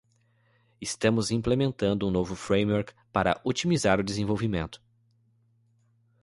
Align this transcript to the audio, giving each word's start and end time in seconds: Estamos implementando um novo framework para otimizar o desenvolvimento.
Estamos 0.81 1.29
implementando 1.29 2.07
um 2.07 2.09
novo 2.09 2.35
framework 2.35 2.91
para 3.13 3.39
otimizar 3.43 3.99
o 3.99 4.03
desenvolvimento. 4.03 4.81